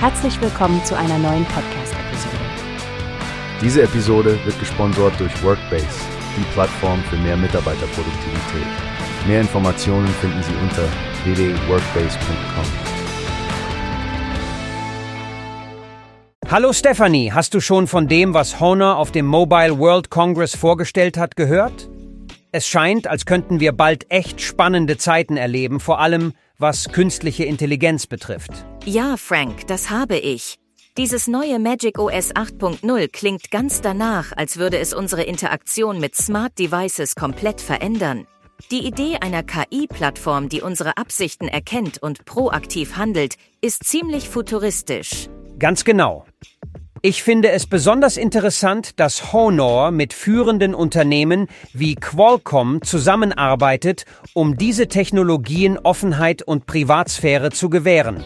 [0.00, 2.36] Herzlich willkommen zu einer neuen Podcast-Episode.
[3.60, 5.88] Diese Episode wird gesponsert durch Workbase,
[6.36, 8.68] die Plattform für mehr Mitarbeiterproduktivität.
[9.26, 10.84] Mehr Informationen finden Sie unter
[11.24, 12.64] www.workbase.com.
[16.48, 21.18] Hallo Stephanie, hast du schon von dem, was Honor auf dem Mobile World Congress vorgestellt
[21.18, 21.88] hat, gehört?
[22.52, 28.06] Es scheint, als könnten wir bald echt spannende Zeiten erleben, vor allem was künstliche Intelligenz
[28.06, 28.50] betrifft.
[28.84, 30.56] Ja, Frank, das habe ich.
[30.96, 36.58] Dieses neue Magic OS 8.0 klingt ganz danach, als würde es unsere Interaktion mit Smart
[36.58, 38.26] Devices komplett verändern.
[38.72, 45.28] Die Idee einer KI-Plattform, die unsere Absichten erkennt und proaktiv handelt, ist ziemlich futuristisch.
[45.60, 46.26] Ganz genau.
[47.00, 54.88] Ich finde es besonders interessant, dass Honor mit führenden Unternehmen wie Qualcomm zusammenarbeitet, um diese
[54.88, 58.24] Technologien Offenheit und Privatsphäre zu gewähren.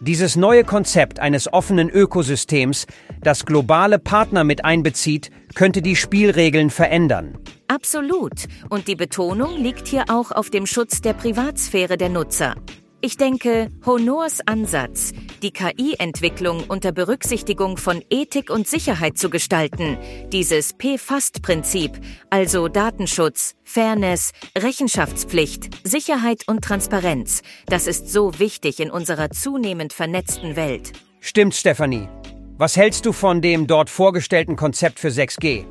[0.00, 2.86] Dieses neue Konzept eines offenen Ökosystems,
[3.22, 7.38] das globale Partner mit einbezieht, könnte die Spielregeln verändern.
[7.68, 8.44] Absolut.
[8.68, 12.56] Und die Betonung liegt hier auch auf dem Schutz der Privatsphäre der Nutzer.
[13.02, 15.12] Ich denke, Honors Ansatz,
[15.42, 19.98] die KI-Entwicklung unter Berücksichtigung von Ethik und Sicherheit zu gestalten,
[20.32, 21.92] dieses P-Fast-Prinzip,
[22.30, 30.56] also Datenschutz, Fairness, Rechenschaftspflicht, Sicherheit und Transparenz, das ist so wichtig in unserer zunehmend vernetzten
[30.56, 30.92] Welt.
[31.20, 32.08] Stimmt, Stephanie.
[32.56, 35.64] Was hältst du von dem dort vorgestellten Konzept für 6G?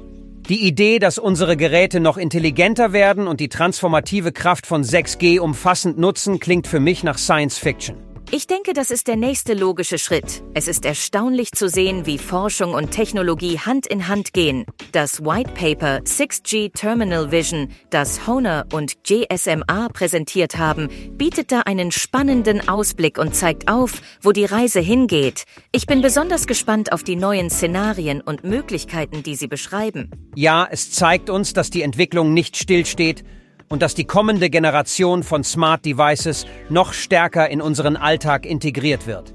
[0.50, 6.00] Die Idee, dass unsere Geräte noch intelligenter werden und die transformative Kraft von 6G umfassend
[6.00, 8.09] nutzen, klingt für mich nach Science Fiction.
[8.32, 10.44] Ich denke, das ist der nächste logische Schritt.
[10.54, 14.68] Es ist erstaunlich zu sehen, wie Forschung und Technologie Hand in Hand gehen.
[14.92, 21.92] Das White Paper 6G Terminal Vision, das Honor und GSMA präsentiert haben, bietet da einen
[21.92, 25.46] spannenden Ausblick und zeigt auf, wo die Reise hingeht.
[25.72, 30.12] Ich bin besonders gespannt auf die neuen Szenarien und Möglichkeiten, die sie beschreiben.
[30.36, 33.24] Ja, es zeigt uns, dass die Entwicklung nicht stillsteht
[33.70, 39.34] und dass die kommende Generation von Smart Devices noch stärker in unseren Alltag integriert wird.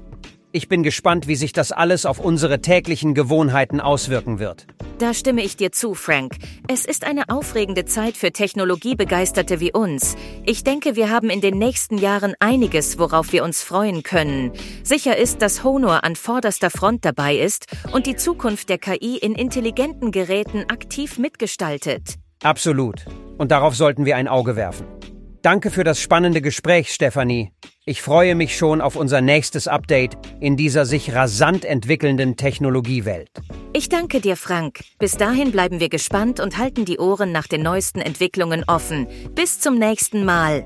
[0.55, 4.67] Ich bin gespannt, wie sich das alles auf unsere täglichen Gewohnheiten auswirken wird.
[4.99, 6.37] Da stimme ich dir zu, Frank.
[6.69, 10.15] Es ist eine aufregende Zeit für Technologiebegeisterte wie uns.
[10.45, 14.53] Ich denke, wir haben in den nächsten Jahren einiges, worauf wir uns freuen können.
[14.81, 19.35] Sicher ist, dass Honor an vorderster Front dabei ist und die Zukunft der KI in
[19.35, 22.15] intelligenten Geräten aktiv mitgestaltet.
[22.41, 23.05] Absolut.
[23.37, 24.87] Und darauf sollten wir ein Auge werfen.
[25.41, 27.51] Danke für das spannende Gespräch, Stefanie.
[27.85, 33.29] Ich freue mich schon auf unser nächstes Update in dieser sich rasant entwickelnden Technologiewelt.
[33.71, 34.79] Ich danke dir, Frank.
[34.97, 39.05] Bis dahin bleiben wir gespannt und halten die Ohren nach den neuesten Entwicklungen offen.
[39.35, 40.65] Bis zum nächsten Mal.